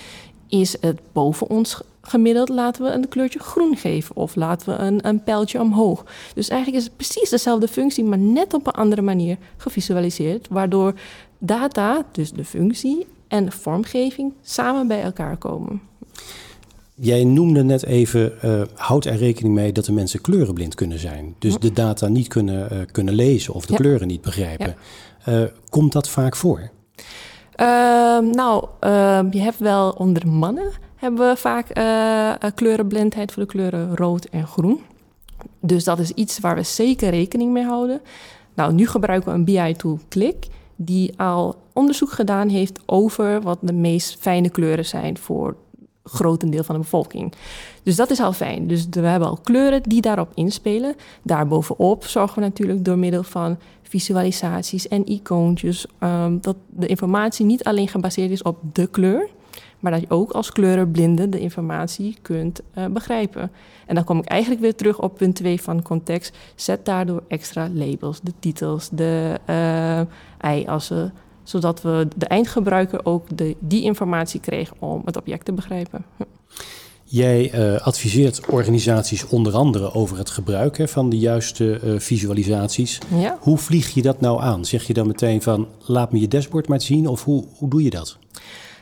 is 0.48 0.76
het 0.80 1.00
boven 1.12 1.48
ons 1.48 1.80
gemiddeld 2.08 2.48
laten 2.48 2.84
we 2.84 2.90
een 2.90 3.08
kleurtje 3.08 3.38
groen 3.38 3.76
geven 3.76 4.16
of 4.16 4.34
laten 4.34 4.68
we 4.68 4.84
een, 4.84 5.08
een 5.08 5.22
pijltje 5.24 5.60
omhoog. 5.60 6.04
Dus 6.34 6.48
eigenlijk 6.48 6.82
is 6.82 6.88
het 6.88 6.96
precies 6.96 7.30
dezelfde 7.30 7.68
functie, 7.68 8.04
maar 8.04 8.18
net 8.18 8.54
op 8.54 8.66
een 8.66 8.72
andere 8.72 9.02
manier 9.02 9.36
gevisualiseerd, 9.56 10.46
waardoor 10.50 10.94
data, 11.38 12.04
dus 12.12 12.32
de 12.32 12.44
functie 12.44 13.06
en 13.28 13.52
vormgeving, 13.52 14.32
samen 14.42 14.86
bij 14.86 15.02
elkaar 15.02 15.36
komen. 15.36 15.80
Jij 16.94 17.24
noemde 17.24 17.64
net 17.64 17.84
even, 17.84 18.32
uh, 18.44 18.62
houd 18.74 19.04
er 19.04 19.16
rekening 19.16 19.54
mee 19.54 19.72
dat 19.72 19.84
de 19.84 19.92
mensen 19.92 20.20
kleurenblind 20.20 20.74
kunnen 20.74 20.98
zijn. 20.98 21.34
Dus 21.38 21.58
de 21.58 21.72
data 21.72 22.08
niet 22.08 22.28
kunnen, 22.28 22.72
uh, 22.72 22.78
kunnen 22.92 23.14
lezen 23.14 23.54
of 23.54 23.66
de 23.66 23.74
kleuren 23.74 24.06
niet 24.06 24.20
begrijpen. 24.20 24.76
Uh, 25.28 25.42
komt 25.68 25.92
dat 25.92 26.08
vaak 26.08 26.36
voor? 26.36 26.70
Ehm, 27.54 28.30
nou, 28.30 28.66
ehm, 28.80 29.26
je 29.30 29.40
hebt 29.40 29.58
wel 29.58 29.90
onder 29.90 30.28
mannen 30.28 30.70
hebben 30.96 31.28
we 31.28 31.36
vaak 31.36 31.78
uh, 31.78 32.50
kleurenblindheid 32.54 33.32
voor 33.32 33.42
de 33.42 33.48
kleuren 33.48 33.96
rood 33.96 34.24
en 34.24 34.46
groen. 34.46 34.80
Dus 35.60 35.84
dat 35.84 35.98
is 35.98 36.10
iets 36.10 36.38
waar 36.38 36.54
we 36.54 36.62
zeker 36.62 37.10
rekening 37.10 37.52
mee 37.52 37.64
houden. 37.64 38.00
Nou, 38.54 38.72
nu 38.72 38.86
gebruiken 38.86 39.32
we 39.32 39.38
een 39.38 39.44
BI-tool 39.44 39.98
Click, 40.08 40.46
die 40.76 41.18
al 41.18 41.56
onderzoek 41.72 42.10
gedaan 42.10 42.48
heeft 42.48 42.80
over 42.86 43.40
wat 43.40 43.58
de 43.60 43.72
meest 43.72 44.16
fijne 44.20 44.50
kleuren 44.50 44.84
zijn 44.84 45.18
voor 45.18 45.56
grotendeel 46.04 46.64
van 46.64 46.74
de 46.74 46.80
bevolking. 46.80 47.32
Dus 47.82 47.96
dat 47.96 48.10
is 48.10 48.20
al 48.20 48.32
fijn. 48.32 48.66
Dus 48.66 48.86
we 48.90 49.00
hebben 49.00 49.28
al 49.28 49.38
kleuren 49.42 49.82
die 49.82 50.00
daarop 50.00 50.30
inspelen. 50.34 50.94
Daarbovenop 51.22 52.04
zorgen 52.04 52.34
we 52.34 52.40
natuurlijk 52.40 52.84
door 52.84 52.98
middel 52.98 53.22
van 53.22 53.58
visualisaties 53.82 54.88
en 54.88 55.06
icoontjes 55.06 55.86
um, 56.00 56.40
dat 56.40 56.56
de 56.68 56.86
informatie 56.86 57.46
niet 57.46 57.64
alleen 57.64 57.88
gebaseerd 57.88 58.30
is 58.30 58.42
op 58.42 58.58
de 58.72 58.86
kleur, 58.86 59.28
maar 59.80 59.92
dat 59.92 60.00
je 60.00 60.10
ook 60.10 60.30
als 60.30 60.52
kleurenblinde 60.52 61.28
de 61.28 61.40
informatie 61.40 62.16
kunt 62.22 62.60
uh, 62.78 62.86
begrijpen. 62.86 63.50
En 63.86 63.94
dan 63.94 64.04
kom 64.04 64.18
ik 64.18 64.24
eigenlijk 64.24 64.60
weer 64.60 64.74
terug 64.74 65.00
op 65.00 65.16
punt 65.16 65.34
2 65.34 65.60
van 65.60 65.82
context. 65.82 66.36
Zet 66.54 66.84
daardoor 66.84 67.22
extra 67.28 67.68
labels, 67.72 68.20
de 68.20 68.32
titels, 68.38 68.88
de 68.92 69.40
uh, 69.48 70.00
ei-assen, 70.38 71.12
zodat 71.42 71.82
we 71.82 72.08
de 72.16 72.26
eindgebruiker 72.26 73.04
ook 73.04 73.36
de, 73.36 73.56
die 73.58 73.82
informatie 73.82 74.40
kregen 74.40 74.76
om 74.78 75.02
het 75.04 75.16
object 75.16 75.44
te 75.44 75.52
begrijpen. 75.52 76.04
Jij 77.08 77.54
uh, 77.54 77.80
adviseert 77.80 78.46
organisaties 78.46 79.26
onder 79.26 79.54
andere 79.54 79.92
over 79.92 80.18
het 80.18 80.30
gebruik 80.30 80.88
van 80.88 81.08
de 81.08 81.18
juiste 81.18 81.80
uh, 81.84 81.98
visualisaties. 81.98 82.98
Ja. 83.14 83.38
Hoe 83.40 83.58
vlieg 83.58 83.94
je 83.94 84.02
dat 84.02 84.20
nou 84.20 84.40
aan? 84.40 84.64
Zeg 84.64 84.86
je 84.86 84.92
dan 84.92 85.06
meteen 85.06 85.42
van 85.42 85.68
laat 85.80 86.12
me 86.12 86.20
je 86.20 86.28
dashboard 86.28 86.68
maar 86.68 86.80
zien 86.80 87.06
of 87.06 87.24
hoe, 87.24 87.44
hoe 87.56 87.68
doe 87.68 87.82
je 87.82 87.90
dat? 87.90 88.18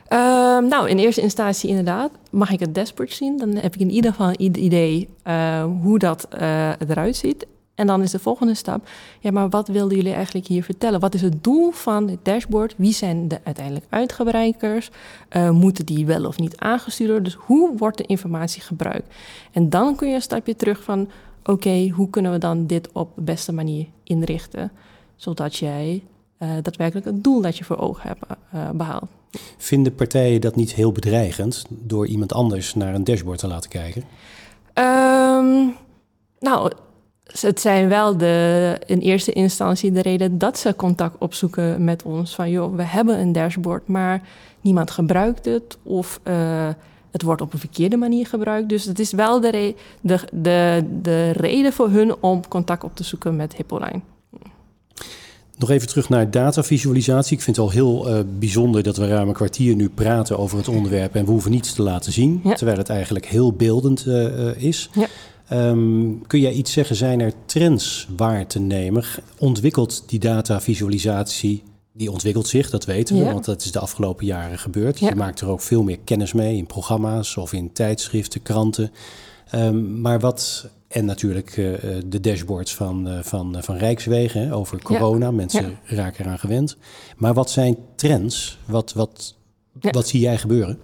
Uh, 0.09 0.19
nou, 0.59 0.89
in 0.89 0.99
eerste 0.99 1.21
instantie 1.21 1.69
inderdaad. 1.69 2.11
Mag 2.31 2.51
ik 2.51 2.61
het 2.61 2.75
dashboard 2.75 3.13
zien? 3.13 3.39
Dan 3.39 3.55
heb 3.55 3.75
ik 3.75 3.81
in 3.81 3.91
ieder 3.91 4.11
geval 4.11 4.29
een 4.29 4.65
idee 4.65 5.09
uh, 5.27 5.65
hoe 5.83 5.99
dat 5.99 6.29
uh, 6.35 6.69
eruit 6.69 7.17
ziet. 7.17 7.47
En 7.75 7.87
dan 7.87 8.03
is 8.03 8.11
de 8.11 8.19
volgende 8.19 8.55
stap, 8.55 8.89
ja, 9.21 9.31
maar 9.31 9.49
wat 9.49 9.69
wilden 9.69 9.97
jullie 9.97 10.13
eigenlijk 10.13 10.47
hier 10.47 10.63
vertellen? 10.65 11.01
Wat 11.01 11.15
is 11.15 11.23
het 11.23 11.45
doel 11.45 11.71
van 11.71 12.09
het 12.09 12.25
dashboard? 12.25 12.75
Wie 12.77 12.93
zijn 12.93 13.29
de 13.29 13.41
uiteindelijk 13.45 13.87
uitgebreiders? 13.89 14.91
Uh, 15.37 15.51
moeten 15.51 15.87
die 15.87 16.07
wel 16.07 16.25
of 16.25 16.39
niet 16.39 16.57
aangestuurd 16.57 17.11
worden? 17.11 17.33
Dus 17.33 17.43
hoe 17.47 17.77
wordt 17.77 17.99
de 17.99 18.05
informatie 18.05 18.63
gebruikt? 18.63 19.15
En 19.53 19.71
dan 19.71 19.97
kun 19.97 20.09
je 20.09 20.15
een 20.15 20.23
stapje 20.23 20.57
terug 20.57 20.83
van, 20.83 21.09
oké, 21.45 21.89
hoe 21.89 22.11
kunnen 22.11 22.33
we 22.33 22.39
dan 22.39 22.67
dit 22.67 22.93
op 22.93 23.15
de 23.15 23.23
beste 23.23 23.53
manier 23.53 23.87
inrichten? 24.03 24.73
Zodat 25.17 25.57
jij 25.57 26.03
daadwerkelijk 26.39 27.07
het 27.07 27.25
doel 27.25 27.41
dat 27.41 27.59
je 27.59 27.65
voor 27.65 27.79
ogen 27.79 28.09
hebt 28.09 28.25
behaald. 28.77 29.09
Vinden 29.57 29.95
partijen 29.95 30.41
dat 30.41 30.57
niet 30.57 30.75
heel 30.75 30.93
bedreigend 30.93 31.65
door 31.69 32.07
iemand 32.07 32.33
anders 32.33 32.75
naar 32.75 32.95
een 32.95 33.05
dashboard 33.05 33.39
te 33.39 33.47
laten 33.47 33.71
kijken? 33.71 34.03
Um, 34.75 35.75
nou, 36.39 36.73
het 37.41 37.61
zijn 37.61 37.89
wel 37.89 38.17
de, 38.17 38.77
in 38.87 38.99
eerste 38.99 39.33
instantie 39.33 39.93
de 39.93 40.03
reden 40.03 40.39
dat 40.39 40.59
ze 40.59 40.77
contact 40.77 41.17
opzoeken 41.19 41.85
met 41.85 42.03
ons. 42.03 42.35
Van 42.35 42.51
joh, 42.51 42.77
we 42.77 42.83
hebben 42.83 43.19
een 43.19 43.33
dashboard, 43.33 43.89
maar 43.89 44.23
niemand 44.61 44.91
gebruikt 44.91 45.45
het. 45.45 45.79
Of 45.83 46.21
uh, 46.25 46.69
het 47.11 47.23
wordt 47.23 47.41
op 47.41 47.53
een 47.53 47.59
verkeerde 47.59 47.97
manier 47.97 48.27
gebruikt. 48.27 48.69
Dus 48.69 48.85
het 48.85 48.99
is 48.99 49.13
wel 49.13 49.41
de, 49.41 49.75
de, 50.01 50.19
de, 50.33 50.85
de 51.03 51.31
reden 51.31 51.73
voor 51.73 51.89
hun 51.89 52.23
om 52.23 52.49
contact 52.49 52.85
op 52.85 52.97
te 52.97 53.05
zoeken 53.05 53.37
met 53.37 53.57
Hippoline. 53.57 54.01
Nog 55.59 55.71
even 55.71 55.89
terug 55.89 56.09
naar 56.09 56.31
datavisualisatie. 56.31 57.37
Ik 57.37 57.43
vind 57.43 57.57
het 57.57 57.65
al 57.65 57.71
heel 57.71 58.09
uh, 58.09 58.19
bijzonder 58.39 58.83
dat 58.83 58.97
we 58.97 59.07
ruim 59.07 59.29
een 59.29 59.35
kwartier 59.35 59.75
nu 59.75 59.89
praten 59.89 60.39
over 60.39 60.59
het 60.59 60.69
onderwerp 60.69 61.15
en 61.15 61.25
we 61.25 61.31
hoeven 61.31 61.51
niets 61.51 61.73
te 61.73 61.83
laten 61.83 62.13
zien, 62.13 62.43
terwijl 62.55 62.79
het 62.79 62.89
eigenlijk 62.89 63.27
heel 63.27 63.53
beeldend 63.53 64.07
uh, 64.07 64.57
is. 64.57 64.91
Ja. 64.95 65.07
Um, 65.69 66.27
kun 66.27 66.41
jij 66.41 66.53
iets 66.53 66.73
zeggen, 66.73 66.97
zijn 66.97 67.21
er 67.21 67.33
trends 67.47 68.09
waar 68.17 68.47
te 68.47 68.59
nemen? 68.59 69.05
Ontwikkelt 69.39 70.05
die 70.07 70.19
datavisualisatie, 70.19 71.63
die 71.93 72.11
ontwikkelt 72.11 72.47
zich, 72.47 72.71
dat 72.71 72.85
weten 72.85 73.19
we, 73.19 73.25
want 73.25 73.45
dat 73.45 73.65
is 73.65 73.73
de 73.73 73.79
afgelopen 73.79 74.27
jaren 74.27 74.59
gebeurd. 74.59 74.99
Je 74.99 75.15
maakt 75.15 75.41
er 75.41 75.49
ook 75.49 75.61
veel 75.61 75.83
meer 75.83 75.99
kennis 76.05 76.33
mee 76.33 76.57
in 76.57 76.67
programma's 76.67 77.37
of 77.37 77.53
in 77.53 77.73
tijdschriften, 77.73 78.43
kranten. 78.43 78.91
Um, 79.55 80.01
maar 80.01 80.21
wat 80.21 80.69
en 80.95 81.05
natuurlijk 81.05 81.57
uh, 81.57 81.75
de 82.07 82.21
dashboards 82.21 82.75
van, 82.75 83.09
uh, 83.09 83.19
van, 83.23 83.57
van 83.63 83.77
Rijkswegen 83.77 84.53
over 84.53 84.83
corona. 84.83 85.31
Mensen 85.31 85.79
raken 85.85 86.25
eraan 86.25 86.39
gewend. 86.39 86.77
Maar 87.17 87.35
wat 87.35 87.51
zijn 87.51 87.77
trends? 87.95 88.59
Wat, 88.67 88.93
wat, 88.93 89.37
wat 89.81 90.09
zie 90.09 90.21
jij 90.21 90.39
gebeuren? 90.39 90.79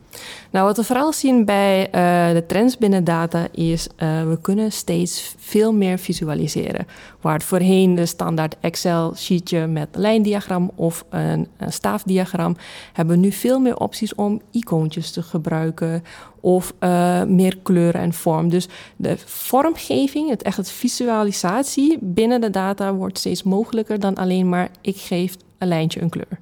Nou, 0.50 0.66
wat 0.66 0.76
we 0.76 0.84
vooral 0.84 1.12
zien 1.12 1.44
bij 1.44 1.86
uh, 1.86 2.34
de 2.34 2.46
trends 2.46 2.78
binnen 2.78 3.04
data 3.04 3.46
is... 3.52 3.86
Uh, 3.98 4.28
we 4.28 4.38
kunnen 4.40 4.72
steeds 4.72 5.34
veel 5.38 5.72
meer 5.72 5.98
visualiseren. 5.98 6.86
Waar 7.20 7.34
het 7.34 7.44
voorheen 7.44 7.94
de 7.94 8.06
standaard 8.06 8.56
Excel-sheetje 8.60 9.66
met 9.66 9.88
lijndiagram 9.92 10.70
of 10.74 11.04
een, 11.10 11.48
een, 11.56 11.72
staafdiagram... 11.72 12.56
hebben 12.92 13.14
we 13.14 13.20
nu 13.20 13.32
veel 13.32 13.58
meer 13.58 13.76
opties 13.76 14.14
om 14.14 14.40
icoontjes 14.50 15.10
te 15.10 15.22
gebruiken... 15.22 16.04
of 16.40 16.74
uh, 16.80 17.22
meer 17.24 17.58
kleuren 17.62 18.00
en 18.00 18.12
vorm. 18.12 18.48
Dus 18.48 18.68
de 18.96 19.16
vormgeving, 19.24 20.30
het 20.30 20.42
echt 20.42 20.56
het 20.56 20.70
visualisatie 20.70 21.98
binnen 22.00 22.40
de 22.40 22.50
data... 22.50 22.94
wordt 22.94 23.18
steeds 23.18 23.42
mogelijker 23.42 24.00
dan 24.00 24.14
alleen 24.14 24.48
maar 24.48 24.70
ik 24.80 24.96
geef 24.96 25.36
een 25.58 25.68
lijntje 25.68 26.00
een 26.00 26.10
kleur. 26.10 26.38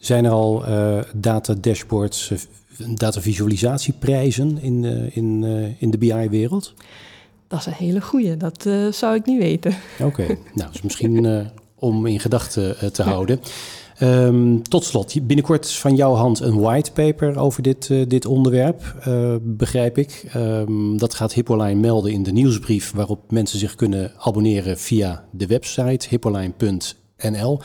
Zijn 0.00 0.24
er 0.24 0.30
al 0.30 0.68
uh, 0.68 0.98
data 1.14 1.54
dashboards, 1.60 2.30
uh, 2.30 2.38
data 2.94 3.20
visualisatieprijzen 3.20 4.62
in, 4.62 4.82
uh, 4.82 5.16
in, 5.16 5.44
in 5.78 5.90
de 5.90 5.98
BI-wereld? 5.98 6.74
Dat 7.48 7.58
is 7.58 7.66
een 7.66 7.72
hele 7.72 8.00
goeie, 8.00 8.36
dat 8.36 8.68
zou 8.90 9.14
ik 9.14 9.26
niet 9.26 9.38
weten. 9.38 9.74
Oké, 10.02 10.26
nou, 10.54 10.72
dus 10.72 10.82
misschien 10.82 11.46
om 11.74 12.06
in 12.06 12.20
gedachten 12.20 12.92
te 12.92 13.02
houden. 13.02 13.40
Um, 14.02 14.62
tot 14.62 14.84
slot, 14.84 15.26
binnenkort 15.26 15.70
van 15.70 15.96
jouw 15.96 16.14
hand 16.14 16.40
een 16.40 16.60
whitepaper 16.60 17.38
over 17.38 17.62
dit, 17.62 18.10
dit 18.10 18.26
onderwerp, 18.26 18.94
begrijp 19.40 19.98
ik. 19.98 20.30
Um, 20.36 20.98
dat 20.98 21.14
gaat 21.14 21.32
Hippoline 21.32 21.80
melden 21.80 22.12
in 22.12 22.22
de 22.22 22.32
nieuwsbrief 22.32 22.92
waarop 22.92 23.30
mensen 23.30 23.58
zich 23.58 23.74
kunnen 23.74 24.12
abonneren 24.18 24.78
via 24.78 25.24
de 25.30 25.46
website 25.46 26.08
hippoline.nl. 26.08 27.60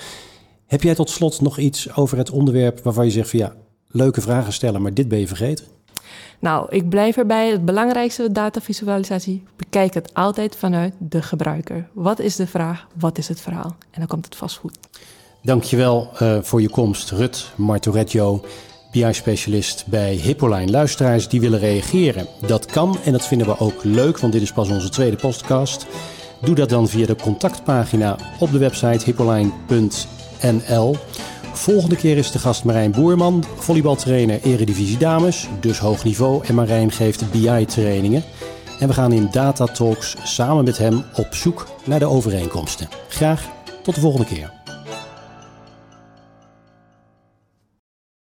Heb 0.67 0.83
jij 0.83 0.95
tot 0.95 1.09
slot 1.09 1.41
nog 1.41 1.57
iets 1.57 1.95
over 1.95 2.17
het 2.17 2.29
onderwerp 2.29 2.83
waarvan 2.83 3.05
je 3.05 3.11
zegt 3.11 3.29
van 3.29 3.39
ja, 3.39 3.53
leuke 3.87 4.21
vragen 4.21 4.53
stellen, 4.53 4.81
maar 4.81 4.93
dit 4.93 5.07
ben 5.07 5.19
je 5.19 5.27
vergeten? 5.27 5.65
Nou, 6.39 6.67
ik 6.69 6.89
blijf 6.89 7.17
erbij. 7.17 7.49
Het 7.49 7.65
belangrijkste 7.65 8.31
datavisualisatie, 8.31 9.43
bekijk 9.55 9.93
het 9.93 10.13
altijd 10.13 10.55
vanuit 10.55 10.93
de 10.97 11.21
gebruiker. 11.21 11.89
Wat 11.93 12.19
is 12.19 12.35
de 12.35 12.47
vraag? 12.47 12.87
Wat 12.99 13.17
is 13.17 13.27
het 13.27 13.41
verhaal? 13.41 13.75
En 13.91 13.99
dan 13.99 14.07
komt 14.07 14.25
het 14.25 14.35
vast 14.35 14.57
goed. 14.57 14.77
Dankjewel 15.41 16.09
uh, 16.21 16.37
voor 16.41 16.61
je 16.61 16.69
komst, 16.69 17.11
Rut 17.11 17.51
Martoretjo, 17.55 18.45
BI-specialist 18.91 19.83
bij 19.87 20.13
Hippoline. 20.13 20.71
Luisteraars 20.71 21.27
die 21.27 21.41
willen 21.41 21.59
reageren, 21.59 22.27
dat 22.47 22.65
kan 22.65 22.97
en 23.03 23.11
dat 23.11 23.27
vinden 23.27 23.47
we 23.47 23.59
ook 23.59 23.83
leuk, 23.83 24.19
want 24.19 24.33
dit 24.33 24.41
is 24.41 24.53
pas 24.53 24.69
onze 24.69 24.89
tweede 24.89 25.17
podcast. 25.17 25.85
Doe 26.41 26.55
dat 26.55 26.69
dan 26.69 26.87
via 26.87 27.05
de 27.05 27.15
contactpagina 27.15 28.17
op 28.39 28.51
de 28.51 28.57
website 28.57 29.05
hippoline.nl 29.05 30.14
NL. 30.53 30.95
Volgende 31.53 31.95
keer 31.95 32.17
is 32.17 32.31
de 32.31 32.39
gast 32.39 32.63
Marijn 32.63 32.91
Boerman, 32.91 33.43
volleybaltrainer 33.55 34.41
Eredivisie 34.43 34.97
Dames, 34.97 35.47
dus 35.59 35.79
hoog 35.79 36.03
niveau. 36.03 36.45
En 36.45 36.55
Marijn 36.55 36.91
geeft 36.91 37.31
BI-trainingen. 37.31 38.23
En 38.79 38.87
we 38.87 38.93
gaan 38.93 39.11
in 39.11 39.27
Data 39.31 39.65
Talks 39.65 40.15
samen 40.23 40.63
met 40.63 40.77
hem 40.77 41.03
op 41.15 41.35
zoek 41.35 41.67
naar 41.85 41.99
de 41.99 42.05
overeenkomsten. 42.05 42.89
Graag 43.07 43.49
tot 43.83 43.95
de 43.95 44.01
volgende 44.01 44.25
keer. 44.25 44.54